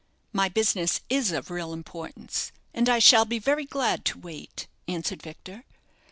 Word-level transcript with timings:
"My 0.33 0.49
business 0.49 1.01
is 1.09 1.31
of 1.31 1.51
real 1.51 1.73
importance; 1.73 2.51
and 2.73 2.89
I 2.89 2.97
shall 2.97 3.23
be 3.23 3.37
very 3.37 3.65
glad 3.65 4.03
to 4.05 4.17
wait," 4.17 4.65
answered 4.87 5.21
Victor. 5.21 5.63